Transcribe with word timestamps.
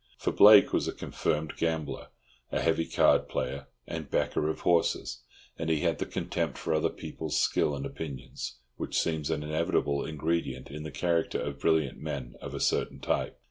For 0.17 0.31
Blake 0.31 0.73
was 0.73 0.87
a 0.87 0.93
confirmed 0.93 1.57
gambler, 1.57 2.07
a 2.51 2.59
heavy 2.59 2.87
card 2.87 3.29
player 3.29 3.67
and 3.85 4.09
backer 4.09 4.49
of 4.49 4.61
horses, 4.61 5.19
and 5.59 5.69
he 5.69 5.81
had 5.81 5.99
the 5.99 6.07
contempt 6.07 6.57
for 6.57 6.73
other 6.73 6.89
people's 6.89 7.39
skill 7.39 7.75
and 7.75 7.85
opinions 7.85 8.55
which 8.77 8.97
seems 8.99 9.29
an 9.29 9.43
inevitable 9.43 10.03
ingredient 10.03 10.71
in 10.71 10.81
the 10.81 10.89
character 10.89 11.39
of 11.39 11.59
brilliant 11.59 11.99
men 11.99 12.33
of 12.41 12.55
a 12.55 12.59
certain 12.59 12.99
type. 12.99 13.39